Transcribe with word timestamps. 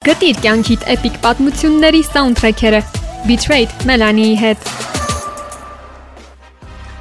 Գտիր 0.00 0.38
կյանքիդ 0.40 0.84
էպիկ 0.94 1.16
պատմությունների 1.20 1.98
սաունդթրեքերը. 2.06 2.78
Betrayed 3.28 3.82
Melanie-ի 3.84 4.38
հետ։ 4.40 4.70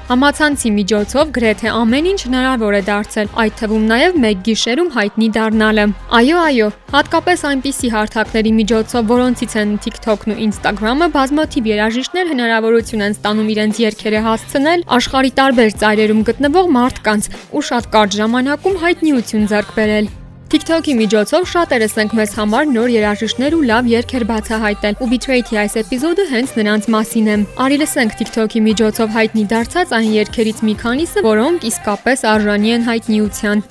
Համացանցի 0.09 0.71
միջոցով 0.75 1.31
գրեթե 1.37 1.71
ամեն 1.79 2.09
ինչ 2.11 2.19
հնարավոր 2.25 2.75
է 2.75 2.83
դարձել, 2.89 3.31
այդ 3.45 3.55
թվում 3.61 3.87
նաև 3.93 4.19
մեկ 4.25 4.43
գիշերում 4.49 4.91
հայտնի 4.97 5.31
դառնալը։ 5.39 5.87
Այո, 6.19 6.43
այո, 6.49 6.69
հատկապես 6.99 7.47
այնպիսի 7.53 7.93
հարթակների 7.95 8.53
միջոցով, 8.59 9.09
որոնցից 9.15 9.57
են 9.63 9.75
TikTok-ն 9.87 10.35
ու 10.35 10.39
Instagram-ը, 10.49 11.11
բազմաթիվ 11.15 11.71
երաժիշտներ 11.71 12.31
հնարավորություն 12.35 13.05
են 13.07 13.15
ստանում 13.15 13.51
իրենց 13.55 13.83
երգերը 13.87 14.25
հասցնել 14.27 14.87
աշխարի 14.99 15.35
տարբեր 15.39 15.75
ծայրերում 15.85 16.23
գտնվող 16.33 16.73
մարդկանց 16.79 17.35
ու 17.55 17.67
շատ 17.71 17.93
կարճ 17.95 18.23
ժամանակում 18.23 18.81
հայտնիություն 18.83 19.53
ձեռք 19.53 19.77
բերել։ 19.79 20.17
TikTok-ի 20.49 20.93
միջոցով 20.97 21.43
շատերս 21.45 21.91
ենք 22.01 22.13
մեզ 22.17 22.31
համար 22.39 22.69
նոր 22.73 22.89
երաժիշտներ 22.89 23.53
ու 23.53 23.65
լավ 23.69 23.89
երգեր 23.91 24.23
բացահայտել։ 24.31 24.95
Ու 24.97 25.09
Betrayed-ի 25.11 25.59
այս 25.61 25.75
էպիզոդը 25.83 26.25
հենց 26.31 26.53
նրանց 26.57 26.87
մասին 26.95 27.29
է։ 27.29 27.35
Արի 27.65 27.77
լսենք 27.83 28.15
TikTok-ի 28.21 28.63
միջոցով 28.65 29.13
հայտնի 29.13 29.43
դարձած 29.53 29.93
այն 29.99 30.09
երգերից 30.15 30.63
մի 30.65 30.73
քանիսը, 30.81 31.23
որոնք 31.29 31.69
իսկապես 31.69 32.25
արժանի 32.33 32.73
են 32.79 32.89
հայտնիության։ 32.89 33.63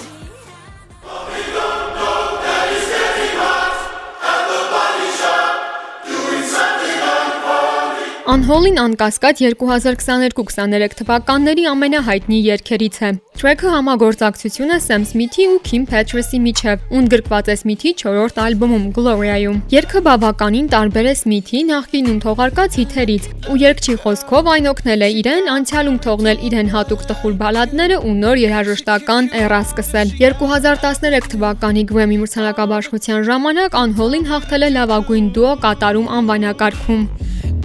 Unholy-ն 8.28 8.76
անկասկած 8.76 9.38
2022-23 9.56 10.96
թվականների 10.98 11.62
ամենահայտնի 11.70 12.40
երգերից 12.44 12.96
է։ 13.06 13.12
Track-ը 13.40 13.70
համագործակցություն 13.72 14.74
է 14.74 14.76
Sam 14.84 15.06
Smith-ի 15.08 15.46
ու 15.48 15.54
Kim 15.64 15.86
Petras-ի 15.88 16.40
միջև, 16.44 16.82
ուն 16.92 17.06
գրկված 17.14 17.48
է 17.48 17.54
Smith-ի 17.62 17.92
4-րդ 18.02 18.40
ալբոմում 18.44 18.84
Gloria-ում։ 18.98 19.62
Երգը 19.72 20.02
բավականին 20.08 20.68
տարբեր 20.74 21.08
է 21.08 21.14
Smith-ի 21.22 21.62
նախկինում 21.70 22.18
թողարկած 22.26 22.76
հիթերից, 22.82 23.30
ու 23.48 23.56
երգչի 23.64 23.96
խոսքով 24.04 24.50
այն 24.52 24.68
օգնել 24.76 25.06
է 25.08 25.10
իրեն 25.22 25.48
անցյալում 25.56 25.98
թողնել 26.04 26.44
իրեն 26.50 26.68
հատուկ 26.76 27.06
տխուր 27.08 27.38
բալադները 27.40 27.98
ու 28.04 28.14
նոր 28.18 28.42
երաժշտական 28.44 29.30
էրա 29.40 29.62
սկսել։ 29.70 30.12
2013 30.20 31.32
թվականի 31.32 31.86
Grammy 31.88 32.20
մրցանակաբաշխության 32.26 33.24
ժամանակ 33.32 33.80
Unholy-ն 33.86 34.28
հաղթել 34.34 34.68
է 34.68 34.70
լավագույն 34.76 35.32
դուո 35.38 35.54
կատարում 35.64 36.12
անվանակարգում։ 36.18 37.08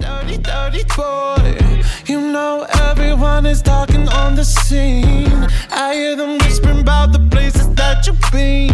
dirty, 0.04 0.36
dirty 0.36 0.84
boy. 0.96 1.58
You 2.06 2.20
know 2.32 2.66
everyone 2.88 3.46
is 3.46 3.62
talking 3.62 4.06
on 4.08 4.34
the 4.34 4.44
scene. 4.44 5.48
I 5.70 5.94
hear 5.94 6.16
them 6.16 6.38
whispering 6.38 6.80
about 6.80 7.12
the 7.12 7.20
places 7.30 7.68
that 7.74 8.06
you've 8.06 8.20
been 8.30 8.70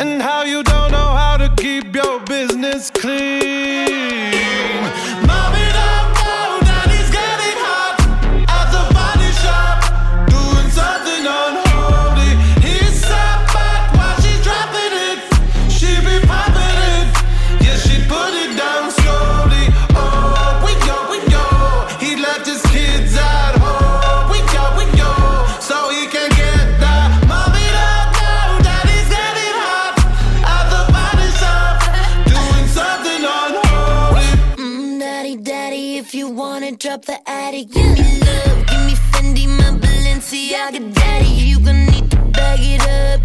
and 0.00 0.22
how 0.22 0.44
you 0.44 0.62
don't 0.62 0.90
know 0.90 1.10
how 1.22 1.36
to 1.36 1.48
keep 1.56 1.94
your 1.94 2.20
business 2.20 2.90
clean. 2.90 4.24
Mommy, 35.70 36.76
drop 36.76 37.06
the 37.06 37.18
attic. 37.26 37.70
Give 37.70 37.86
me 37.98 38.20
love, 38.20 38.66
give 38.66 38.84
me 38.84 38.94
Fendi, 39.12 39.46
my 39.48 39.78
Balenciaga 39.78 40.92
daddy. 40.92 41.26
You 41.26 41.58
gonna 41.58 41.90
need 41.90 42.10
to 42.10 42.18
bag 42.18 42.60
it 42.60 42.82
up, 42.86 43.23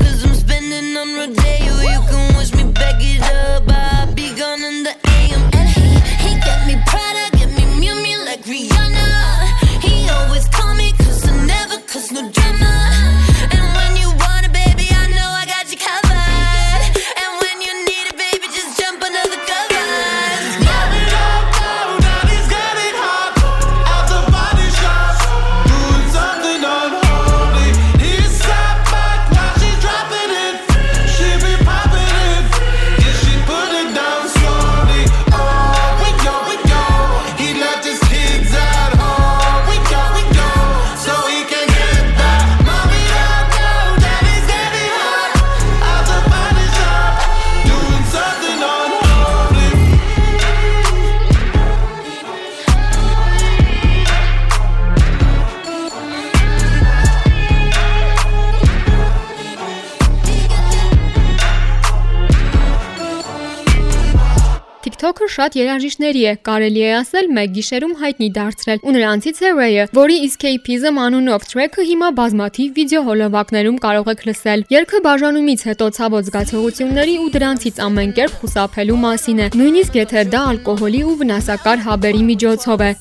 TikTok-ը 65.29 65.37
շատ 65.37 65.55
երաժիշտների 65.59 66.21
է, 66.25 66.31
կարելի 66.41 66.81
է 66.81 66.91
ասել, 66.99 67.27
մեկ 67.37 67.51
գիշերում 67.53 67.93
հայտնի 68.01 68.29
դարձրել։ 68.37 68.79
Ու 68.81 68.93
նրանցից 68.95 69.37
է 69.45 69.51
Ray-ը, 69.59 69.83
որի 69.93 70.17
Escapism 70.25 70.97
անունով 71.05 71.45
track-ը 71.51 71.85
հիմա 71.89 72.09
բազմաթիվ 72.19 72.69
վիդեո 72.79 73.01
հոլովակներում 73.09 73.77
կարող 73.85 74.09
եք 74.13 74.25
լսել։ 74.29 74.65
Երգը 74.73 74.99
բաժանումից 75.05 75.61
հետո 75.69 75.85
ցավոտ 75.99 76.29
զգացողությունների 76.29 77.15
ու 77.21 77.31
դրանցից 77.37 77.81
ամեն 77.85 78.11
կերպ 78.17 78.33
խուսափելու 78.41 78.99
մասին 79.05 79.39
է, 79.45 79.47
նույնիսկ 79.59 80.01
եթե 80.01 80.25
դա 80.33 80.41
ալկոհոլի 80.49 81.01
ու 81.05 81.17
վնասակար 81.21 81.85
հաբերի 81.85 82.23
միջոցով 82.33 82.85
է։ 82.89 82.91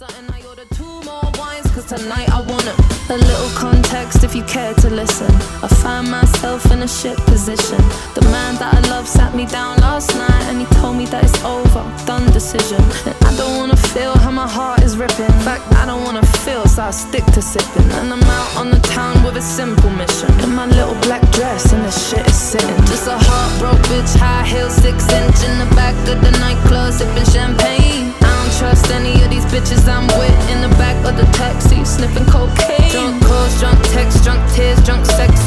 Tonight 1.89 2.29
I 2.29 2.41
wanna 2.45 2.98
A 3.11 3.17
little 3.17 3.49
context 3.57 4.23
if 4.23 4.35
you 4.35 4.43
care 4.45 4.75
to 4.75 4.91
listen. 4.91 5.33
I 5.65 5.69
find 5.81 6.11
myself 6.11 6.71
in 6.71 6.83
a 6.83 6.89
shit 6.89 7.17
position. 7.25 7.81
The 8.13 8.21
man 8.29 8.57
that 8.61 8.75
I 8.75 8.81
love 8.91 9.09
sat 9.09 9.35
me 9.35 9.47
down 9.47 9.79
last 9.79 10.15
night 10.15 10.45
and 10.53 10.61
he 10.61 10.67
told 10.77 10.97
me 10.99 11.07
that 11.07 11.25
it's 11.25 11.43
over, 11.43 11.81
done 12.05 12.31
decision. 12.33 12.77
And 13.09 13.17
I 13.25 13.33
don't 13.41 13.57
wanna 13.57 13.77
feel 13.77 14.13
how 14.19 14.31
my 14.31 14.47
heart 14.47 14.83
is 14.83 14.99
ripping. 14.99 15.25
In 15.25 15.41
fact, 15.41 15.65
I 15.81 15.87
don't 15.87 16.05
wanna 16.05 16.27
feel, 16.45 16.67
so 16.67 16.83
I 16.83 16.91
stick 16.91 17.25
to 17.33 17.41
sipping. 17.41 17.89
And 17.97 18.13
I'm 18.13 18.23
out 18.23 18.57
on 18.61 18.69
the 18.71 18.81
town 18.93 19.25
with 19.25 19.39
a 19.39 19.43
simple 19.57 19.89
mission. 19.89 20.29
In 20.45 20.55
my 20.55 20.67
little 20.67 20.99
black 21.09 21.25
dress 21.33 21.73
and 21.73 21.83
the 21.89 21.91
shit 21.91 22.27
is 22.29 22.37
sitting. 22.37 22.77
Just 22.93 23.09
a 23.09 23.17
heartbroken 23.17 23.81
bitch, 23.89 24.13
high 24.21 24.45
heel, 24.45 24.69
six 24.69 25.09
inch 25.09 25.41
in 25.49 25.57
the 25.65 25.71
back 25.75 25.97
of 26.13 26.21
the 26.21 26.33
nightclub, 26.45 26.93
sipping 26.93 27.25
champagne. 27.33 28.13
I 28.21 28.29
don't 28.37 28.53
trust 28.61 28.91
any 28.93 29.17
of 29.25 29.31
these 29.31 29.47
bitches 29.49 29.89
I'm 29.89 30.07
with 30.21 30.39
in 30.53 30.61
the 30.61 30.73
back 30.77 30.99
of 31.09 31.17
the 31.17 31.25
taxi, 31.33 31.83
sniffing 31.87 32.27
cocaine. 32.27 32.78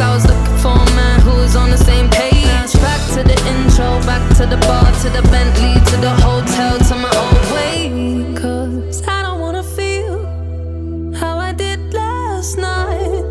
I 0.02 0.14
was 0.16 0.26
looking 0.26 0.58
for 0.58 0.74
a 0.74 0.96
man 0.96 1.20
who 1.22 1.34
was 1.42 1.56
on 1.56 1.70
the 1.70 1.78
same 1.78 2.10
page. 2.10 2.74
Back 2.82 3.02
to 3.16 3.24
the 3.24 3.38
intro, 3.54 4.00
back 4.10 4.24
to 4.38 4.46
the 4.48 4.58
bar, 4.66 4.92
to 5.04 5.10
the 5.10 5.22
Bentley, 5.30 5.74
to 5.92 5.98
the 5.98 6.14
hotel, 6.26 6.78
to 6.90 6.96
my 6.96 7.12
old 7.24 7.46
way. 7.56 8.34
Cause 8.36 9.08
I 9.08 9.22
don't 9.22 9.40
wanna 9.40 9.64
feel 9.64 10.26
how 11.14 11.38
I 11.38 11.54
did 11.54 11.94
last 11.94 12.58
night. 12.58 13.24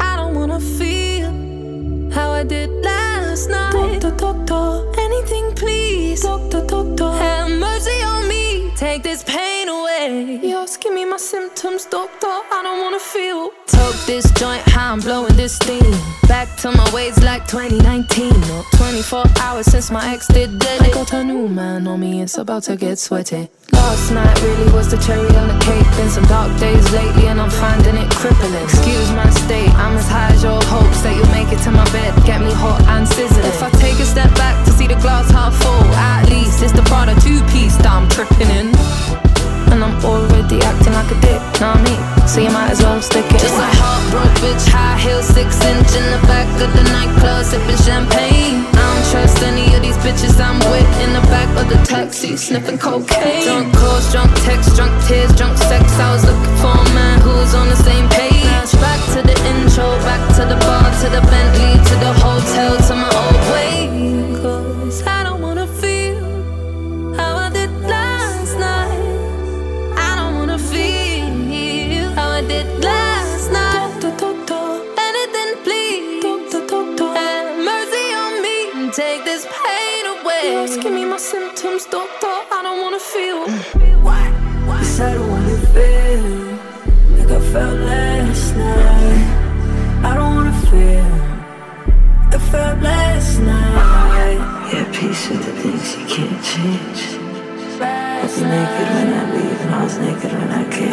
I 0.00 0.16
don't 0.16 0.34
wanna 0.34 0.60
feel 0.78 1.30
how 2.16 2.30
I 2.30 2.44
did 2.44 2.70
last 2.82 3.50
night. 3.50 4.00
Doctor, 4.00 4.16
doctor, 4.16 5.00
anything 5.06 5.52
please. 5.54 6.22
Doctor, 6.22 6.62
doctor, 6.66 7.10
have 7.24 7.50
mercy 7.50 7.98
on 8.12 8.26
me. 8.26 8.72
Take 8.74 9.02
this 9.02 9.22
pain 9.22 9.68
away. 9.68 10.40
Yes, 10.42 10.78
give 10.78 10.94
me 10.94 11.04
my 11.04 11.18
symptoms, 11.18 11.84
doctor. 11.84 12.34
I 12.56 12.60
don't 12.64 12.80
wanna 12.84 12.98
feel 12.98 13.29
2019 17.50 18.30
or 18.54 18.62
24 18.78 19.24
hours 19.40 19.66
since 19.66 19.90
my 19.90 20.14
ex 20.14 20.28
did 20.28 20.56
dead. 20.60 20.82
I 20.82 20.90
got 20.92 21.12
a 21.14 21.24
new 21.24 21.48
man. 21.48 21.84
on 21.88 21.98
me, 21.98 22.22
it's 22.22 22.38
about 22.38 22.62
to 22.70 22.76
get 22.76 22.96
sweaty. 22.96 23.48
Last 23.72 24.12
night 24.12 24.40
really 24.40 24.70
was 24.70 24.88
the 24.88 24.98
cherry 24.98 25.26
on 25.34 25.48
the 25.48 25.58
cake. 25.64 25.84
Been 25.96 26.08
some 26.08 26.22
dark 26.26 26.56
days 26.60 26.92
lately, 26.92 27.26
and 27.26 27.40
I'm 27.40 27.50
finding 27.50 27.96
it 27.96 28.08
crippling. 28.10 28.54
Excuse 28.62 29.10
my 29.10 29.28
state, 29.30 29.68
I'm 29.70 29.96
as 29.96 30.06
high 30.06 30.30
as 30.30 30.44
your 30.44 30.62
hopes 30.62 31.02
that 31.02 31.16
you'll 31.16 31.34
make 31.34 31.50
it 31.52 31.60
to 31.64 31.72
my 31.72 31.84
bed. 31.90 32.14
Get 32.24 32.40
me 32.40 32.52
hot 32.52 32.82
and 32.82 33.08
sizzling. 33.08 33.44
If 33.44 33.60
I 33.60 33.70
take 33.82 33.98
a 33.98 34.06
step 34.06 34.32
back 34.36 34.64
to 34.66 34.70
see 34.70 34.86
the 34.86 34.94
glass 35.02 35.28
half 35.32 35.52
full, 35.60 35.84
at 35.98 36.30
least 36.30 36.62
it's 36.62 36.70
the 36.72 36.82
Prada 36.82 37.20
two 37.20 37.42
piece 37.50 37.76
that 37.78 37.90
I'm 37.90 38.08
tripping 38.08 38.50
in. 38.50 39.29
And 39.70 39.84
I'm 39.84 39.96
already 40.04 40.58
acting 40.62 40.92
like 40.92 41.10
a 41.10 41.18
dick, 41.20 41.40
know 41.60 41.70
what 41.70 41.78
I 41.78 41.86
mean? 41.86 42.28
So 42.28 42.40
you 42.40 42.50
might 42.50 42.70
as 42.70 42.82
well 42.82 43.00
stick 43.00 43.24
it. 43.26 43.38
Just 43.38 43.54
a 43.54 43.70
heartbroken 43.78 44.34
bitch, 44.42 44.66
high 44.68 44.98
heels, 44.98 45.26
six 45.26 45.58
inch 45.62 45.90
in 45.94 46.06
the 46.10 46.20
back 46.26 46.46
of 46.60 46.70
the 46.74 46.84
nightclub, 46.90 47.44
sipping 47.46 47.80
champagne. 47.82 48.66
I 48.74 48.82
don't 48.82 49.06
trust 49.10 49.42
any 49.42 49.70
of 49.74 49.82
these 49.82 49.98
bitches 50.02 50.38
I'm 50.38 50.58
with 50.70 50.90
in 51.06 51.14
the 51.14 51.24
back 51.30 51.48
of 51.54 51.70
the 51.70 51.78
taxi, 51.86 52.36
sniffing 52.36 52.78
cocaine. 52.78 53.46
Drunk 53.46 53.74
calls, 53.74 54.10
drunk 54.12 54.30
texts, 54.42 54.74
drunk 54.76 54.92
tears, 55.06 55.32
drunk 55.34 55.56
sex. 55.58 55.84
I 55.98 56.12
was 56.12 56.24
looking 56.26 56.56
for 56.58 56.74
a 56.74 56.86
man 56.94 57.20
who 57.22 57.30
was 57.30 57.54
on 57.54 57.68
the 57.68 57.78
same 57.78 58.08
page. 58.10 58.70
Back 58.82 59.00
to 59.14 59.22
the 59.22 59.36
intro, 59.46 59.86
back 60.06 60.22
to 60.36 60.42
the 60.46 60.58
bar, 60.66 60.86
to 61.02 61.08
the 61.10 61.22
Bentley, 61.30 61.74
to 61.78 61.94
the 62.02 62.12
hotel, 62.18 62.76
to 62.76 62.94
my 62.94 63.10
old 63.10 63.42
way. 63.54 63.79
And 100.30 100.30
I 100.30 100.30
was 100.30 100.30
naked 100.30 100.38
when 100.38 100.50
I 100.50 100.52
came. 100.70 100.90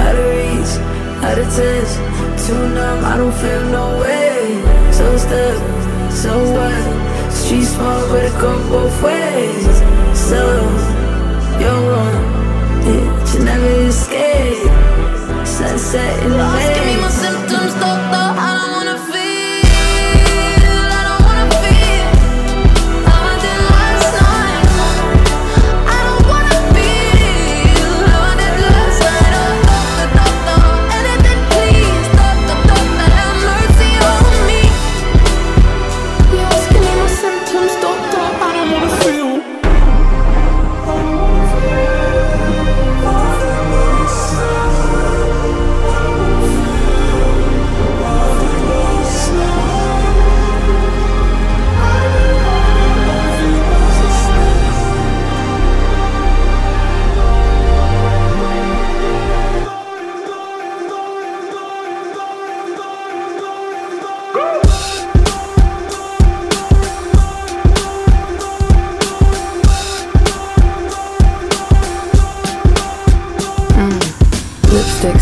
Out 0.00 0.16
of 0.16 0.24
reach, 0.30 0.72
out 1.24 1.38
of 1.38 1.48
touch, 1.56 1.92
too 2.46 2.62
numb, 2.74 3.04
I 3.04 3.16
don't 3.16 3.32
feel 3.34 3.64
no 3.70 3.98
way. 4.00 4.62
So 4.92 5.16
stuck, 5.16 5.58
so 6.10 6.32
what? 6.52 7.32
Street 7.32 7.64
smart, 7.64 8.08
but 8.10 8.24
it 8.24 8.32
go 8.40 8.52
both 8.68 9.02
ways. 9.02 9.64
So, 10.14 10.40
you're 11.60 11.82
one, 11.96 12.16
yeah, 12.86 13.32
you 13.32 13.38
never 13.44 13.70
escape. 13.88 14.68
Sunset 15.46 16.22
in 16.24 16.30
the 16.30 16.36
Lost, 16.36 16.62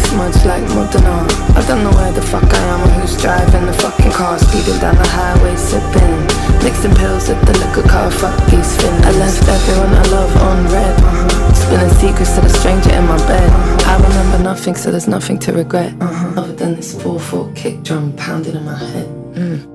Smudged 0.09 0.47
like 0.47 0.63
Madonna. 0.73 1.29
I 1.53 1.63
don't 1.69 1.85
know 1.85 1.93
where 1.93 2.11
the 2.13 2.23
fuck 2.23 2.43
I 2.43 2.59
am 2.73 2.81
or 2.81 2.93
who's 2.97 3.15
driving 3.21 3.67
the 3.67 3.75
fucking 3.75 4.11
car. 4.11 4.39
Speeding 4.39 4.81
down 4.81 4.97
the 4.97 5.07
highway, 5.07 5.55
sipping. 5.55 6.17
Mixing 6.65 6.95
pills 6.97 7.29
with 7.29 7.41
the 7.45 7.53
liquor 7.61 7.87
car. 7.87 8.11
Fuck 8.11 8.35
these 8.49 8.75
fins. 8.81 9.05
I 9.05 9.13
left 9.13 9.47
everyone 9.47 9.93
I 9.93 10.03
love 10.09 10.35
on 10.39 10.65
red. 10.73 10.97
Uh-huh. 10.99 11.53
Spilling 11.53 11.95
secrets 12.01 12.35
to 12.37 12.41
the 12.41 12.49
stranger 12.49 12.91
in 12.91 13.05
my 13.05 13.19
bed. 13.29 13.51
I 13.85 13.97
remember 13.97 14.43
nothing, 14.43 14.77
so 14.77 14.91
there's 14.91 15.09
nothing 15.09 15.39
to 15.41 15.53
regret. 15.53 15.93
Uh-huh. 16.01 16.41
Other 16.41 16.55
than 16.55 16.75
this 16.77 16.95
4-4 16.95 17.55
kick 17.55 17.83
drum 17.83 18.15
pounding 18.17 18.57
in 18.57 18.65
my 18.65 18.79
head. 18.79 19.68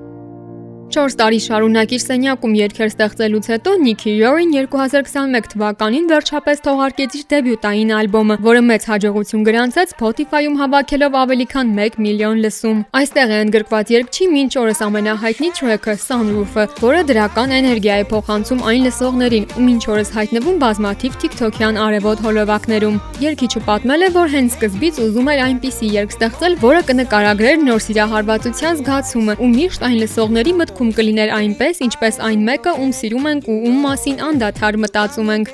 4 0.94 1.14
տարի 1.18 1.38
շարունակ 1.42 1.92
իր 1.96 2.02
սենյակում 2.04 2.52
երգեր 2.54 2.90
ստեղծելուց 2.92 3.46
հետո 3.50 3.70
Նիքի 3.84 4.12
Յորին 4.14 4.50
2021 4.54 5.48
թվականին 5.54 6.04
վերջապես 6.12 6.60
թողարկեց 6.66 7.16
իր 7.18 7.24
դեբյուտային 7.32 7.90
ալբոմը, 7.98 8.36
որը 8.44 8.62
մեծ 8.68 8.86
հաջողություն 8.90 9.42
գրանցեց 9.48 9.94
Spotify-ում 9.94 10.58
հավաքելով 10.60 11.16
ավելի 11.18 11.46
քան 11.50 11.72
1 11.84 11.98
միլիոն 12.04 12.42
լսում։ 12.44 12.78
Այստեղ 13.00 13.34
է 13.34 13.40
ընդգրկված 13.44 13.90
երգչի 13.94 14.28
մինչ 14.34 14.52
օրս 14.62 14.82
ամենահայտնի 14.86 15.50
թրեքը 15.58 15.96
Sunroof-ը, 16.04 16.66
որը 16.84 17.02
դրական 17.10 17.56
էներգիա 17.58 17.98
է 17.98 18.06
փոխանցում 18.14 18.64
այն 18.70 18.86
լսողներին 18.86 19.48
ու 19.58 19.66
մինչ 19.66 19.82
օրս 19.94 20.14
հայտնվում 20.14 20.62
բազմաթիվ 20.62 21.18
TikTok-յան 21.24 21.80
արևոտ 21.88 22.24
հոլովակներում։ 22.28 23.00
Երգիչը 23.24 23.64
պատմել 23.66 24.06
է, 24.06 24.12
որ 24.14 24.32
հենց 24.34 24.54
սկզբից 24.54 25.02
ուզում 25.08 25.30
էր 25.34 25.44
այնպիսի 25.48 25.92
երգ 25.94 26.14
ստեղծել, 26.14 26.58
որը 26.64 26.80
կնկարագրեր 26.90 27.62
նոր 27.64 27.84
սիրահարվածության 27.88 28.80
զգացումը 28.84 29.34
ու 29.44 29.50
միշտ 29.54 29.86
այն 29.88 29.98
լսողների 30.04 30.54
մտքում 30.60 30.83
կլիներ 30.92 31.30
այնպես, 31.38 31.80
ինչպես 31.86 32.20
այն 32.28 32.40
մեկը, 32.48 32.72
ում 32.82 32.92
սիրում 32.98 33.28
ենք 33.30 33.44
ու 33.48 33.58
ում 33.70 33.78
մասին 33.86 34.18
անդադար 34.28 34.74
մտածում 34.84 35.30
ենք։. 35.34 35.48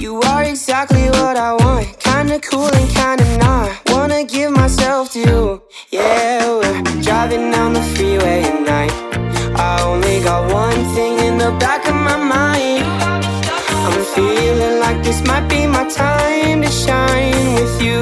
You 0.00 0.20
are 0.32 0.44
exactly 0.44 1.04
what 1.20 1.36
I 1.36 1.52
want. 1.60 1.86
Kinda 1.98 2.38
cool 2.40 2.70
and 2.78 2.88
kinda 2.96 3.26
not. 3.38 3.68
Wanna 3.92 4.24
give 4.24 4.50
myself 4.50 5.12
to 5.12 5.18
you. 5.18 5.62
Yeah, 5.90 6.48
we're 6.58 6.80
driving 7.02 7.50
down 7.50 7.74
the 7.74 7.82
freeway 7.94 8.42
at 8.50 8.58
night. 8.64 8.94
I 9.56 9.82
only 9.84 10.20
got 10.20 10.52
one 10.52 10.80
thing 10.94 11.18
in 11.18 11.36
the 11.38 11.52
back 11.64 11.86
of 11.86 11.94
my 11.94 12.16
mind. 12.16 12.84
I'm 13.84 14.04
feeling 14.14 14.80
like 14.80 15.02
this 15.02 15.20
might 15.26 15.46
be 15.48 15.66
my 15.66 15.84
time 15.88 16.62
to 16.62 16.70
shine 16.70 17.54
with 17.58 17.74
you, 17.82 18.00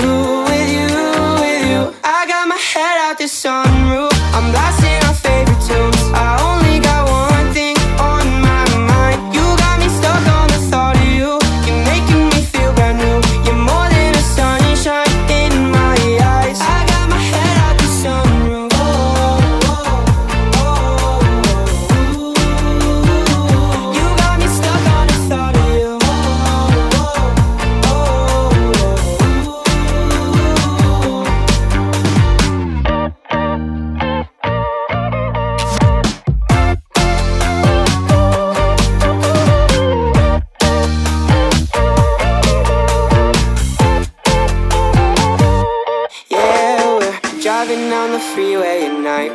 freeway 48.38 48.85
at 48.87 48.97
night. 49.12 49.33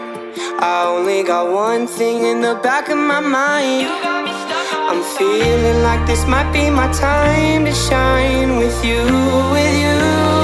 I 0.63 0.86
only 0.88 1.24
got 1.24 1.51
one 1.51 1.88
thing 1.88 2.24
in 2.31 2.39
the 2.39 2.55
back 2.63 2.88
of 2.88 2.98
my 2.98 3.19
mind. 3.19 3.88
I'm 4.89 5.03
feeling 5.17 5.79
like 5.83 6.07
this 6.07 6.25
might 6.25 6.50
be 6.53 6.69
my 6.69 6.89
time 6.93 7.65
to 7.65 7.74
shine 7.74 8.55
with 8.55 8.77
you, 8.89 9.03
with 9.55 9.75
you, 9.83 9.98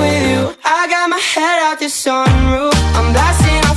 with 0.03 0.23
you. 0.31 0.41
I 0.77 0.81
got 0.93 1.09
my 1.09 1.23
head 1.33 1.57
out 1.67 1.79
the 1.79 1.89
sunroof. 2.03 2.75
I'm 2.97 3.13
blasting 3.13 3.68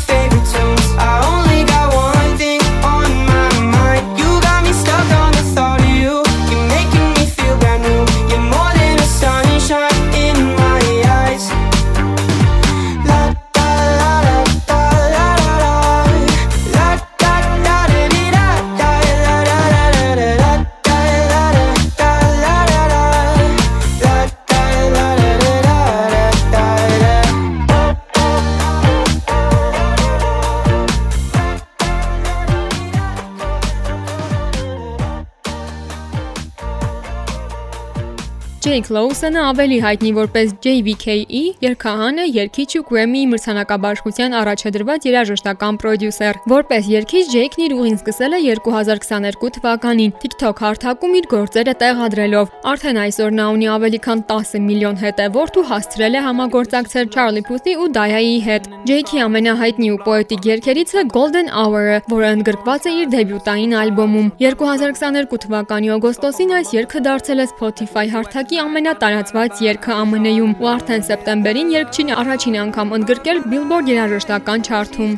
Jake 38.62 38.92
Lawson-ը 38.94 39.40
ավելի 39.42 39.76
հայտնի 39.82 40.10
որպես 40.14 40.50
JVKE, 40.62 41.38
երգահան 41.64 42.18
է, 42.22 42.26
երգիչ 42.30 42.66
ու 42.78 42.82
Grammy 42.86 43.22
մրցանակաբաշխության 43.32 44.36
առաջադրված 44.38 45.06
երաժշտական 45.08 45.78
պրոդյուսեր։ 45.82 46.38
Որպես 46.52 46.90
երգիչ 46.92 47.24
Jake-ն 47.32 47.64
իր 47.66 47.74
ուղին 47.74 47.96
սկսել 47.98 48.36
է 48.38 48.40
2022 48.46 49.50
թվականին 49.56 50.12
TikTok 50.22 50.62
հարթակում 50.62 51.16
իր 51.18 51.26
գործերը 51.32 51.74
տեղադրելով։ 51.82 52.52
Արդեն 52.70 53.00
այսօր 53.02 53.34
նա 53.34 53.46
ունի 53.56 53.68
ավելի 53.74 54.00
քան 54.06 54.22
10 54.30 54.62
միլիոն 54.70 55.02
հետևորդ 55.02 55.58
ու 55.58 55.66
հասցրել 55.72 56.14
է 56.14 56.22
համագործակցել 56.22 57.10
Charlie 57.18 57.44
Puth-ի 57.50 57.74
ու 57.82 57.90
Daya-ի 57.98 58.38
հետ։ 58.46 58.70
Jake-ի 58.86 59.24
ամենահայտնի 59.26 59.90
ու 59.90 60.00
պոետիկ 60.06 60.48
երգերից 60.52 60.94
է 61.02 61.06
Golden 61.10 61.50
Hour-ը, 61.50 61.98
որը 62.14 62.30
ընդգրկված 62.38 62.86
է 62.86 62.94
իր 63.02 63.12
դեբյուտային 63.18 63.76
ալբոմում։ 63.82 64.32
2022 64.42 65.42
թվականի 65.46 65.94
օգոստոսին 65.98 66.56
այս 66.62 66.74
երգը 66.78 67.04
դարձել 67.10 67.42
է 67.42 67.46
Spotify 67.56 68.06
հարթակի 68.12 68.51
Եղանակի 68.52 68.68
ամենատարածված 68.68 69.60
երգը 69.64 69.94
ԱՄՆ-ում 70.12 70.50
ու 70.60 70.66
արդեն 70.68 71.04
սեպտեմբերին 71.06 71.70
երգչին 71.72 72.10
առաջին 72.20 72.56
անգամ 72.62 72.90
ընդգրկել 72.98 73.38
Billboard 73.48 73.88
երաժշտական 73.88 74.60
չարթում։ 74.68 75.12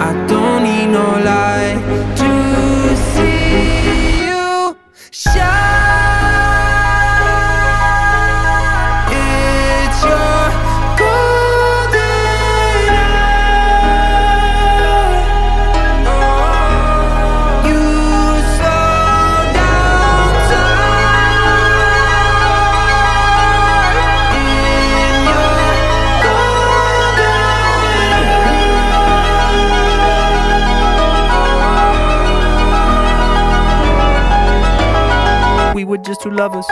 I 0.00 0.12
don't 0.28 0.62
need 0.64 0.88
no 0.92 1.08
light 1.28 1.80
to 2.20 2.30
see 3.08 4.28
you 4.28 4.76
shine 5.10 5.99
two 36.22 36.30
lovers. 36.30 36.66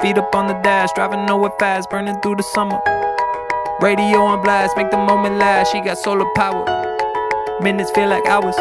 Feet 0.00 0.16
up 0.16 0.34
on 0.34 0.46
the 0.46 0.54
dash, 0.62 0.90
driving 0.94 1.26
nowhere 1.26 1.52
fast, 1.58 1.90
burning 1.90 2.18
through 2.22 2.36
the 2.36 2.42
summer. 2.42 2.80
Radio 3.80 4.20
on 4.20 4.42
blast, 4.42 4.76
make 4.76 4.90
the 4.90 4.96
moment 4.96 5.36
last. 5.36 5.72
She 5.72 5.80
got 5.80 5.98
solar 5.98 6.24
power. 6.34 6.64
Minutes 7.60 7.90
feel 7.90 8.08
like 8.08 8.24
hours. 8.26 8.56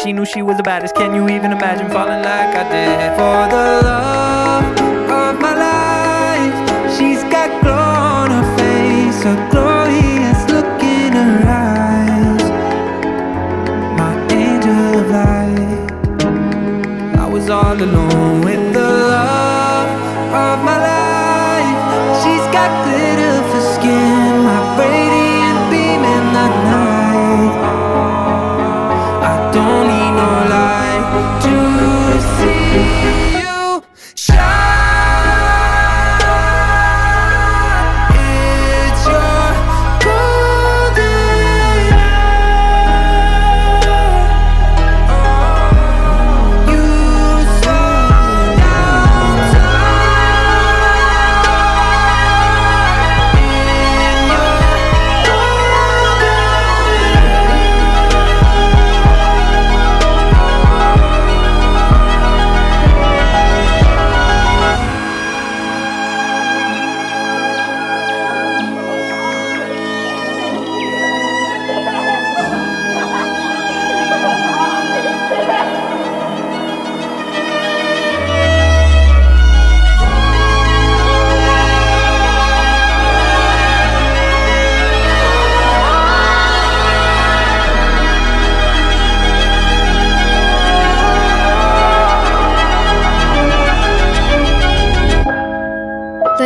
She 0.00 0.12
knew 0.12 0.24
she 0.24 0.42
was 0.42 0.56
the 0.56 0.62
baddest. 0.62 0.94
Can 0.94 1.14
you 1.14 1.28
even 1.28 1.52
imagine 1.52 1.90
falling 1.90 2.22
like 2.22 2.56
I 2.56 2.64
did? 2.72 3.10
For 3.18 3.40
the 3.54 3.64
love 3.88 4.64
of 5.10 5.40
my 5.40 5.54
life, 5.68 6.56
she's 6.96 7.22
got 7.24 7.50
glow 7.62 7.72
on 7.72 8.30
her 8.30 8.48
face, 8.56 9.20
a 9.24 9.34
glorious 9.50 10.40
look 10.50 10.82
in 10.82 11.12
her 11.12 11.44
eyes. 11.46 12.44
My 13.98 14.14
angel 14.32 15.00
of 15.00 15.10
light. 15.10 15.92
I 17.18 17.26
was 17.28 17.50
all 17.50 17.76
alone 17.82 18.53
to 31.14 32.20
see. 32.20 33.23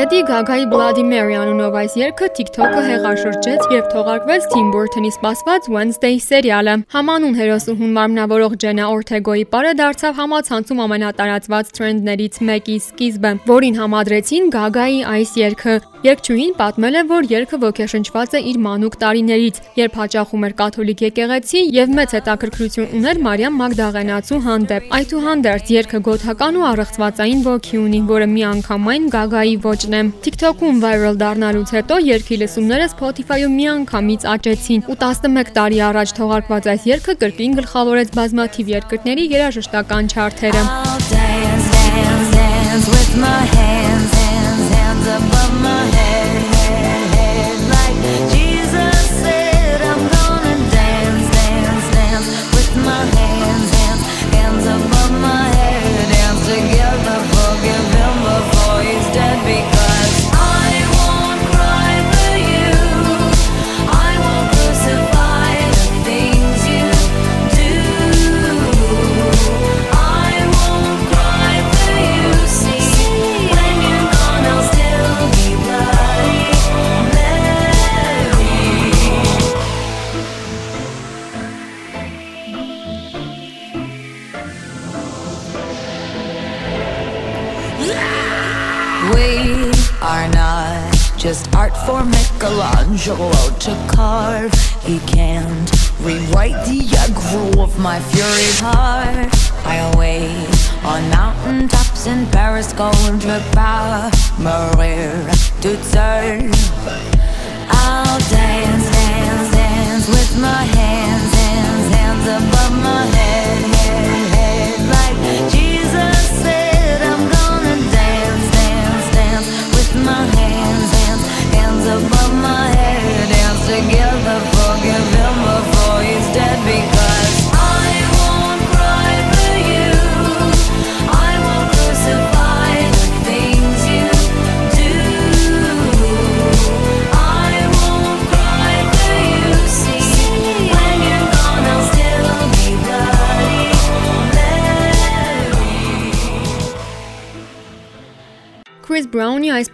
Lady 0.09 0.25
Gaga-ի 0.25 0.65
Bloody 0.73 1.03
անունով 1.37 1.75
այս 1.77 1.95
երգը 2.01 2.29
TikTok-ը 2.37 2.85
հեղաշրջեց, 2.87 3.65
երբ 3.75 3.89
թողարկվեց 3.93 4.47
Tim 4.55 4.71
Burton-ի 4.73 5.11
սպասված 5.13 5.69
Wednesday 5.75 6.17
սերիալը։ 6.25 6.77
Համանուն 6.95 7.37
հերոսուհուն 7.37 7.93
մարմնավորող 7.99 8.55
Jenna 8.63 8.87
Ortega-ի 8.89 9.45
պարը 9.53 9.75
դարձավ 9.83 10.17
համացանցում 10.23 10.81
ամենատարածված 10.87 11.73
թրենդներից 11.77 12.41
մեկի 12.49 12.79
սկիզբը, 12.89 13.35
որին 13.53 13.79
համադրեցին 13.83 14.49
Gaga-ի 14.57 15.05
այս 15.13 15.37
երգը։ 15.45 15.77
Երգչուհին 15.99 16.53
պատմել 16.55 16.95
է, 16.95 17.01
որ 17.11 17.25
երգը 17.27 17.59
ոգեշնչված 17.59 18.35
է 18.39 18.41
իր 18.49 18.59
մանուկ 18.65 18.97
տարիներից, 19.03 19.57
երբ 19.83 19.97
հաճախում 19.99 20.45
էր 20.49 20.53
կաթոլիկ 20.61 21.01
եկեղեցի 21.09 21.63
եւ 21.75 21.95
մեծ 21.99 22.15
հետաքրքրություն 22.19 22.93
ուներ 22.99 23.21
Մարիամ 23.27 23.59
Մագդաղենացու 23.59 24.39
հանդեպ։ 24.47 24.93
Այդուհանդերձ 24.99 25.73
երգը 25.75 26.01
գոթական 26.07 26.59
ու 26.63 26.67
առեղծվածային 26.71 27.43
ոգի 27.49 27.81
ունի, 27.83 28.01
որը 28.15 28.29
միանգամայն 28.39 29.11
Gaga-ի 29.19 29.59
ոճն 29.67 29.98
է։ 29.99 30.03
TikTok-ում 30.25 30.79
viral 30.85 31.19
դառնալուց 31.23 31.73
հետո 31.77 31.99
երգի 32.09 32.39
լսումները 32.43 32.87
Spotify-ում 32.95 33.57
միանգամից 33.59 34.29
աճեցին 34.35 34.87
ու 34.89 34.99
11 35.03 35.53
տարի 35.59 35.83
առաջ 35.89 36.15
թողարկված 36.21 36.71
այս 36.75 36.87
երգը 36.93 37.17
կրկին 37.25 37.59
գլխավորեց 37.59 38.15
բազմաթիվ 38.21 38.73
երկրների 38.77 39.29
երաժշտական 39.35 40.13
չարթերը։ 40.15 40.65
Dance, 41.09 41.69
dance, 41.75 42.31
dance 42.39 42.89
with 42.95 43.13
my 43.25 43.43
hands, 43.57 44.28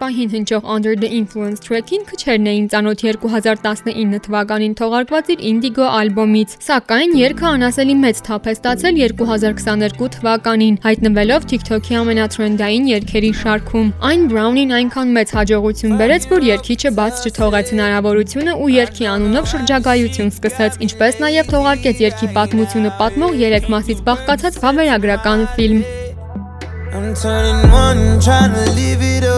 պահին 0.04 0.32
հնչող 0.34 0.66
Under 0.68 0.92
the 1.00 1.08
Influence 1.16 1.62
track-ին 1.64 2.02
քչերն 2.08 2.48
էին 2.50 2.64
ծանոթ 2.72 3.02
2019 3.04 4.18
թվականին 4.26 4.74
թողարկված 4.76 5.30
իր 5.34 5.44
Indigo 5.50 5.86
ալբոմից, 5.88 6.56
սակայն 6.66 7.14
երգը 7.20 7.46
անասելի 7.50 7.94
մեծ 8.02 8.20
թափ 8.26 8.48
է 8.50 8.54
ստացել 8.56 9.00
2022 9.22 10.10
թվականին, 10.16 10.76
հայտնվելով 10.84 11.48
TikTok-ի 11.54 11.98
ամենաթրենդային 12.02 12.90
երգերի 12.92 13.32
շարքում։ 13.40 13.88
Այն 14.10 14.28
Brown-ին 14.34 14.76
այնքան 14.80 15.16
մեծ 15.16 15.34
հաջողություն 15.38 15.98
բերեց, 16.04 16.28
որ 16.34 16.48
երգիչը 16.52 16.94
բաց 17.00 17.24
չթողեց 17.24 17.74
հնարավորությունը 17.74 18.60
ու 18.60 18.70
երգի 18.76 19.10
անունով 19.14 19.50
շրջագայություն 19.54 20.32
սկսեց, 20.36 20.80
ինչպես 20.84 21.20
նաև 21.24 21.52
թողարկեց 21.54 22.06
երգի 22.08 22.32
պատմությունը 22.36 22.96
պատմող 23.00 23.38
3 23.48 23.74
մասից 23.76 24.08
բաղկացած 24.10 24.64
վավերագրական 24.64 25.52
ֆիլմ։ 25.56 25.84
I'm 26.94 27.12
turning 27.12 27.72
one, 27.72 28.20
trying 28.20 28.52
to 28.54 28.70
live 28.70 29.02
it 29.02 29.24
up. 29.24 29.33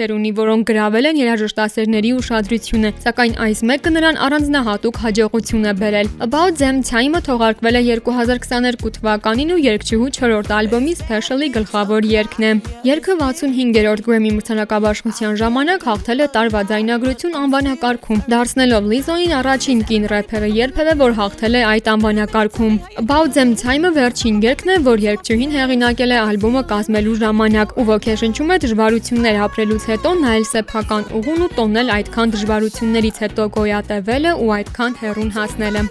մտքեր 0.00 0.12
ունի, 0.16 0.30
որոնք 0.32 0.62
գրավել 0.70 1.06
են 1.10 1.18
երաժշտասերների 1.20 2.10
ուշադրությունը, 2.16 2.90
սակայն 3.04 3.34
այս 3.44 3.60
մեկը 3.68 3.90
նրան 3.92 4.18
առանձնահատուկ 4.24 5.00
հաջողություն 5.04 5.66
է 5.68 5.72
բերել։ 5.80 6.08
About 6.24 6.56
Them 6.60 6.78
Time-ը 6.88 7.20
թողարկվել 7.26 7.76
է 7.76 7.82
2022 8.00 8.92
թվականին 8.96 9.52
ու 9.52 9.60
երգչուհու 9.60 10.08
4-րդ 10.16 10.52
ալբոմի 10.56 10.94
Special-ի 11.00 11.48
գլխավոր 11.56 12.08
երգն 12.08 12.46
է։ 12.48 12.52
Երգը 12.88 13.16
65-րդ 13.20 14.04
Grammy 14.08 14.32
մրցանակաբաշխության 14.40 15.36
ժամանակ 15.40 15.84
հաղթել 15.90 16.24
է 16.24 16.28
տարվա 16.40 16.62
ձայնագրություն 16.70 17.38
անվանակարգում, 17.44 18.24
դարձնելով 18.32 18.90
Լիզոին 18.94 19.36
առաջին 19.40 19.84
կին 19.90 20.08
рэփերը 20.14 20.50
երբևէ, 20.60 20.96
որ 21.04 21.16
հաղթել 21.20 21.60
է 21.60 21.62
այդ 21.74 21.92
անվանակարգում։ 21.92 22.80
About 23.04 23.36
Them 23.36 23.52
Time-ը 23.60 23.92
վերջին 24.00 24.40
երգն 24.48 24.70
է, 24.70 24.80
որ 24.88 25.04
երգչուհին 25.10 25.54
հեղինակել 25.60 26.16
է 26.16 26.20
ալբոմը 26.30 26.64
կազմելու 26.70 27.16
ժամանակ 27.20 27.76
ու 27.80 27.88
ոգեշնչում 27.90 28.50
է 28.54 28.60
դժվարություններ 28.64 29.40
ապրելուց 29.50 29.89
հետո 29.90 30.10
նայել 30.20 30.44
սեփական 30.46 31.08
ուղուն 31.18 31.40
ու 31.46 31.48
տոնել 31.56 31.90
այդքան 31.96 32.34
դժվարություններից 32.36 33.20
հետո 33.26 33.50
գոյատևելը 33.58 34.38
ու 34.46 34.52
այդքան 34.60 34.98
հեռուն 35.02 35.38
հասնելը։ 35.40 35.86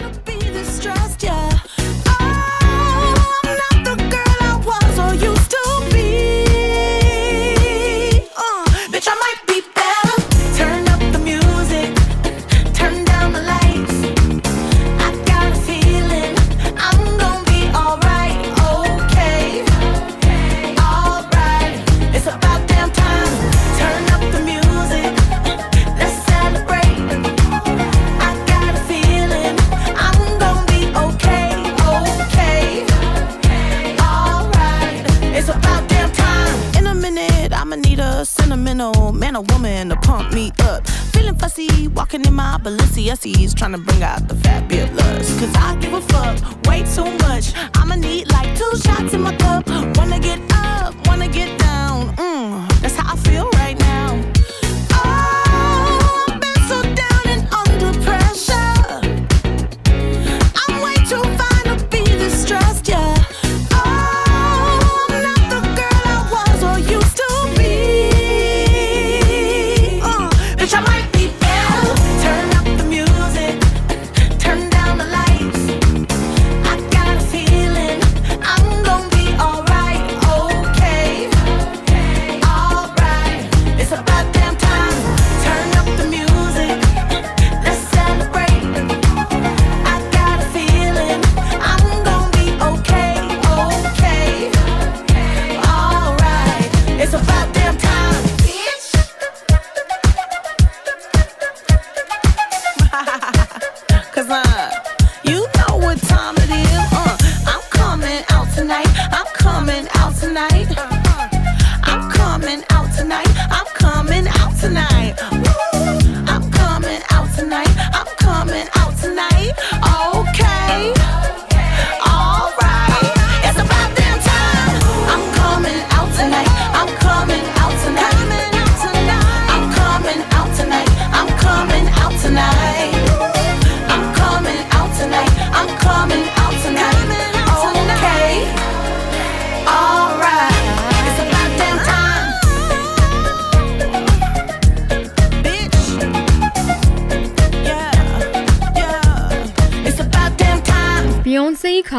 see, 43.16 43.34
he's 43.34 43.54
trying 43.54 43.72
to 43.72 43.78
bring 43.78 44.04
out 44.04 44.28
the 44.28 44.36
fat 44.36 44.68
bit. 44.68 44.90
Cause 44.90 45.56
I 45.56 45.78
give 45.80 45.94
a 45.94 46.02
fuck 46.02 46.38
way 46.68 46.84
too 46.84 47.06
much. 47.28 47.54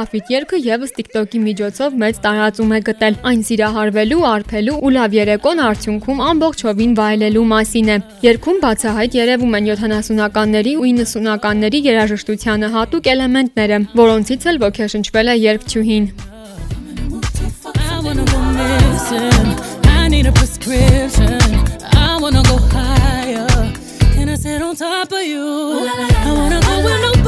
Khafit 0.00 0.30
երգը 0.32 0.58
եւս 0.64 0.94
TikTok-ի 0.96 1.38
միջոցով 1.44 1.96
մեծ 2.00 2.18
տարածում 2.24 2.70
է 2.72 2.78
գտել։ 2.86 3.16
Այն 3.30 3.40
սիրահարվելու, 3.44 4.20
արփելու 4.30 4.76
ու 4.80 4.92
լավ 4.94 5.16
երեկոն 5.16 5.60
արդյունքում 5.64 6.22
ամբողջովին 6.30 6.94
վայելելու 7.00 7.42
մասին 7.50 7.90
է։ 7.92 7.96
Երգում 8.24 8.62
բացահայտ 8.64 9.18
երևում 9.20 9.58
են 9.58 9.68
70-ականների 9.70 10.72
ու 10.80 10.88
90-ականների 10.88 11.82
երաժշտությանը 11.90 12.72
հատուկ 12.80 13.12
էլեմենտները, 13.12 13.78
որոնցից 14.00 14.48
էլ 14.48 14.60
ոգեշնչվել 14.64 15.28
է 15.28 15.36
երգչուհին։ 15.44 16.04
I 20.00 20.08
need 20.08 20.26
a 20.26 20.32
prescription. 20.32 21.40
I 21.92 22.16
wanna 22.22 22.42
go 22.48 22.56
higher. 22.72 23.46
Can 24.16 24.30
I 24.30 24.36
sit 24.36 24.62
on 24.62 24.74
top 24.76 25.12
of 25.12 25.24
you? 25.32 25.44
I 26.24 26.32
wanna 26.32 26.60
go 26.64 26.74
where 26.84 27.00
nobody's 27.04 27.19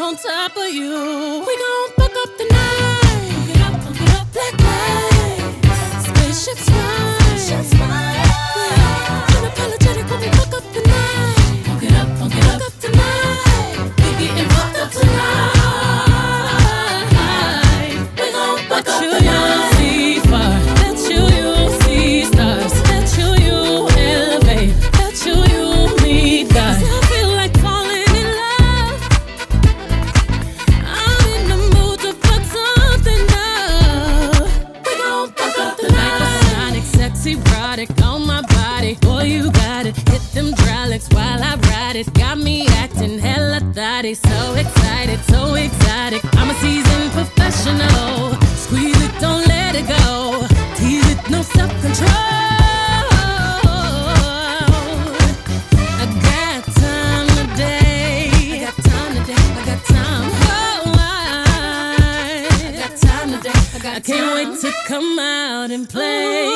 on 0.00 0.16
top 0.16 0.56
of 0.56 0.68
you. 0.68 1.44
We 1.46 1.56
gon' 1.56 2.05
out 65.18 65.70
and 65.70 65.88
play. 65.88 66.55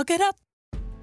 Up. 0.00 0.36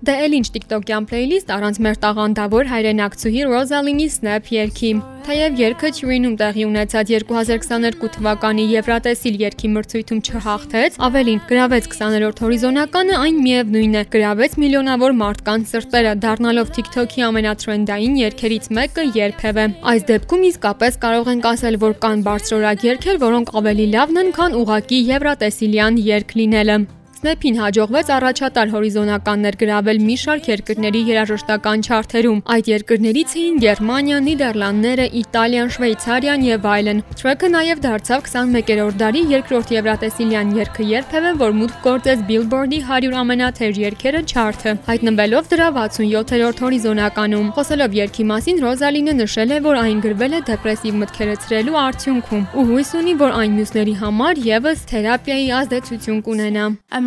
Դե 0.08 0.14
էլ 0.26 0.34
ինչ 0.38 0.48
TikTok-յան 0.54 1.06
playlist 1.10 1.52
առանց 1.54 1.78
մեր 1.86 1.98
տաղանդավոր 2.02 2.68
հայրենակցուհի 2.70 3.44
Ռոզալինի 3.50 4.08
Snap 4.14 4.50
երգի։ 4.54 4.90
Թեև 5.28 5.60
երգը 5.62 5.90
Թյուրինում 5.98 6.36
տեղի 6.42 6.66
ունեցած 6.66 7.12
2022 7.14 8.10
թվականի 8.16 8.66
Եվրատեսիլ 8.74 9.40
երգի 9.42 9.72
մրցույթում 9.76 10.22
չհաղթեց, 10.26 11.00
ավելին 11.08 11.42
գրավեց 11.50 11.90
20-րդ 11.94 12.42
հորիզոնականը, 12.46 13.16
այն 13.28 13.40
միևնույն 13.46 13.98
է, 14.02 14.04
գրավեց 14.18 14.58
միլիոնավոր 14.66 15.16
մարդկանց 15.22 15.74
սրտերը, 15.78 16.14
դառնալով 16.26 16.74
TikTok-ի 16.78 17.26
ամենաթրենդային 17.28 18.20
երգերից 18.24 18.70
մեկը 18.78 19.08
երբևէ։ 19.18 19.66
Այս 19.94 20.06
դեպքում 20.14 20.46
իսկապես 20.54 21.02
կարող 21.06 21.34
ենք 21.38 21.50
ասել, 21.54 21.82
որ 21.86 21.98
կան 22.06 22.28
բարձրորակ 22.32 22.86
երգեր, 22.88 23.24
որոնք 23.28 23.58
ավելի 23.62 23.90
լավն 23.98 24.22
են, 24.24 24.32
քան 24.38 24.62
ուղակի 24.64 25.02
Եվրատեսիլյան 25.12 26.06
երգ 26.08 26.40
լինելը։ 26.42 26.78
Snap-ին 27.18 27.56
հաջողվեց 27.58 28.10
առաջատար 28.14 28.72
հորիզոնականներ 28.74 29.56
գրավել 29.58 30.00
մի 30.06 30.16
շարք 30.22 30.48
երկրների 30.52 31.00
երաժշտական 31.08 31.86
չարթերում։ 31.88 32.42
Այդ 32.54 32.68
երկրներից 32.72 33.32
էին 33.42 33.56
Գերմանիա, 33.64 34.18
Նիդերլանդները, 34.28 35.08
Իտալիան, 35.22 35.72
Շվեյցարիան 35.78 36.46
եւ 36.48 36.68
այլն։ 36.74 37.02
Թրեքը 37.18 37.50
նաև 37.58 37.82
դարձավ 37.88 38.22
21-րդ 38.28 39.00
դարի 39.02 39.24
երկրորդ 39.34 39.74
Եվրատեսիլյան 39.78 40.52
երգը 40.58 40.86
երբևէ, 40.92 41.32
որ 41.42 41.58
մուտք 41.58 41.82
գործեց 41.88 42.22
Billboard-ի 42.30 42.80
100 42.86 43.18
ամենաթեժ 43.24 43.82
երգերը 43.88 44.22
չարթը, 44.28 44.76
հայտնվելով 44.92 45.50
դրա 45.58 45.68
67-րդ 45.78 46.64
հորիզոնականում։ 46.68 47.50
Խոսելով 47.58 47.98
երգի 47.98 48.28
մասին 48.30 48.62
Ռոզալինը 48.68 49.18
նշել 49.24 49.58
է, 49.58 49.60
որ 49.66 49.82
այն 49.82 50.00
գրվել 50.06 50.38
է 50.38 50.44
դեպրեսիվ 50.54 51.02
մտքերը 51.02 51.36
ցրելու 51.48 51.82
արդյունքում 51.88 52.48
ու 52.58 52.68
հույս 52.72 52.94
ունի, 53.02 53.18
որ 53.26 53.36
այն 53.42 53.58
մյուսների 53.58 53.96
համար 54.06 54.42
եւս 54.48 54.88
թերապիայի 54.94 55.48
ազդեցություն 55.58 56.24
կունենա։ 56.28 56.66
I'm 56.98 57.07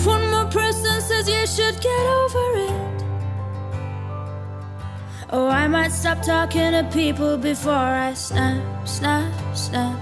If 0.00 0.06
one 0.06 0.30
more 0.30 0.46
person 0.46 0.98
says 1.02 1.28
you 1.28 1.46
should 1.46 1.78
get 1.78 2.06
over 2.20 2.56
it, 2.56 3.04
oh, 5.28 5.46
I 5.46 5.68
might 5.68 5.92
stop 5.92 6.22
talking 6.22 6.72
to 6.72 6.88
people 6.90 7.36
before 7.36 7.74
I 7.74 8.14
snap, 8.14 8.88
snap, 8.88 9.30
snap. 9.54 10.00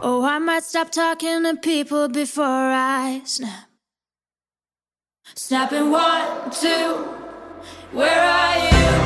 Oh, 0.00 0.24
I 0.24 0.38
might 0.38 0.62
stop 0.62 0.92
talking 0.92 1.42
to 1.42 1.56
people 1.56 2.06
before 2.06 2.44
I 2.44 3.22
snap. 3.24 3.68
Snapping 5.34 5.90
one, 5.90 6.52
two, 6.52 6.94
where 7.90 8.20
are 8.20 8.58
you? 8.58 8.99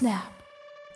snap 0.00 0.40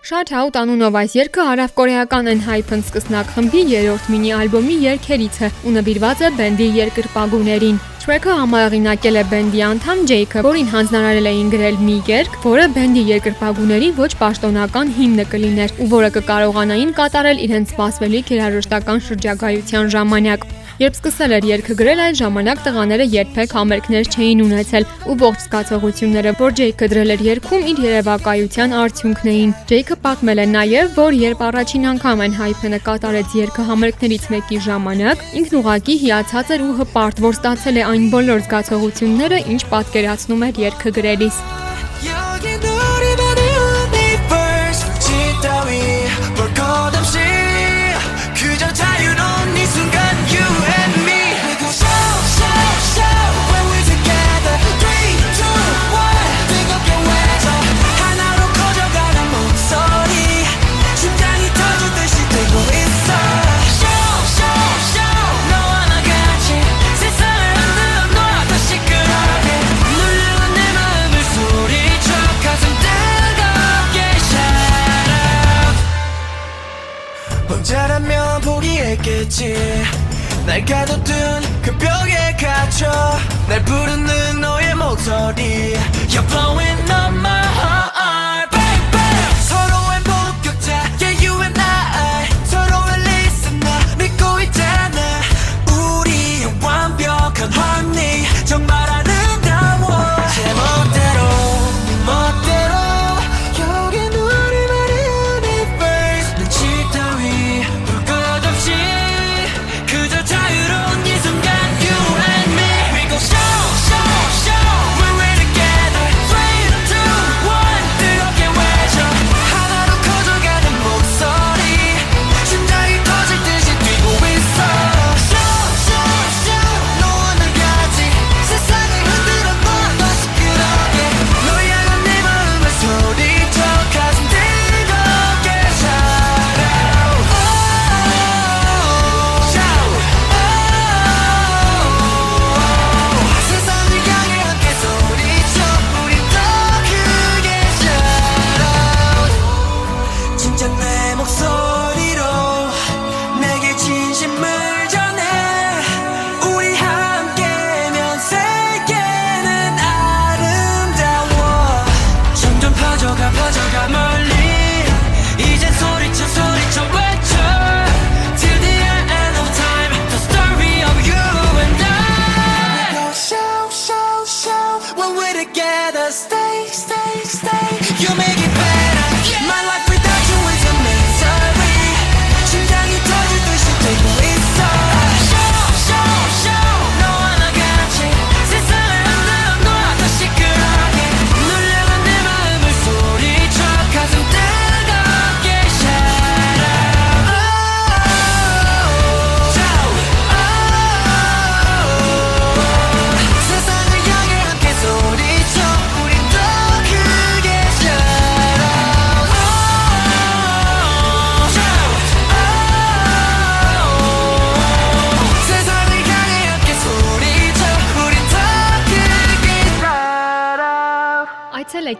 Շատ 0.04 0.30
հաուտ 0.34 0.56
անունով 0.60 0.96
այս 1.00 1.12
երգը 1.16 1.44
հարավ 1.48 1.70
կորեական 1.78 2.26
են 2.28 2.40
Hype-ն 2.44 2.82
սկսնակ 2.84 3.28
խմբի 3.34 3.60
երրորդ 3.70 4.08
մինի 4.12 4.32
ալբոմի 4.36 4.74
երգերից 4.82 5.38
է 5.46 5.48
ու 5.64 5.72
նվիրված 5.78 6.24
է 6.26 6.28
բենդի 6.40 6.66
երկրպագուներին։ 6.78 7.78
Track-ը 8.04 8.34
համահեղինակել 8.36 9.16
է 9.16 9.22
բենդի 9.30 9.62
անդամ 9.64 10.02
Jake-ը, 10.10 10.42
որին 10.44 10.68
հանձնարարել 10.74 11.30
էին 11.30 11.52
գրել 11.54 11.80
մի 11.86 11.96
երգ, 12.10 12.36
որը 12.44 12.66
բենդի 12.76 13.04
երկրպագուների 13.14 13.88
ոչ 13.96 14.10
պաշտոնական 14.20 14.92
հիմնը 14.98 15.26
կլիներ 15.32 15.74
ու 15.80 15.88
որը 15.94 16.10
կկարողանային 16.18 16.92
կատարել 17.00 17.40
իրենց 17.48 17.72
սպասվելիք 17.72 18.34
երաժշտական 18.36 19.04
շրջագայության 19.08 19.90
ժամանակ։ 19.96 20.46
Երբ 20.74 20.96
սկսել 20.98 21.32
էր 21.36 21.44
երգը 21.46 21.74
գրել, 21.78 22.00
այն 22.02 22.16
ժամանակ 22.18 22.62
տղաները 22.64 23.04
երբեք 23.12 23.52
համերգներ 23.54 24.08
չէին 24.10 24.40
ունեցել 24.42 24.86
ու 25.06 25.14
ողջ 25.20 25.44
զգացողությունները, 25.44 26.32
որ 26.40 26.56
Ջեյքը 26.58 26.88
դրել 26.90 27.14
էր 27.14 27.22
երգում, 27.28 27.68
իր 27.70 27.82
երևակայության 27.84 28.74
արդյունքն 28.80 29.30
էին։ 29.34 29.54
Ջեյքը 29.70 29.98
պատմել 30.08 30.42
է 30.42 30.48
նաև, 30.50 30.90
որ 30.98 31.18
երբ 31.20 31.46
առաջին 31.46 31.88
անգամ 31.94 32.26
այն 32.26 32.36
հայփենը 32.42 32.82
կատարեց 32.90 33.38
երգը 33.38 33.68
համերգներից 33.70 34.28
մեկի 34.34 34.60
ժամանակ, 34.66 35.24
ինքն 35.38 35.58
ուղակի 35.62 35.98
հիացած 36.02 36.54
էր 36.58 36.66
ու 36.66 36.76
հպարտ, 36.82 37.22
որ 37.22 37.38
ստացել 37.38 37.78
է 37.78 37.88
այն 37.94 38.10
բոլոր 38.18 38.46
զգացողությունները, 38.50 39.42
ինչ 39.54 39.62
պատկերացնում 39.70 40.46
էր 40.50 40.62
երգը 40.66 40.96
գրելիս։ 40.98 41.42
You're 42.04 42.34
날 80.46 80.64
가둬둔 80.64 81.42
그 81.62 81.76
벽에 81.78 82.36
갇혀 82.38 82.90
날 83.48 83.62
부르는 83.64 84.40
너의 84.40 84.74
목소리 84.74 85.74
You're 86.08 86.26
blowing 86.28 86.90
up 86.90 87.14
my 87.14 87.43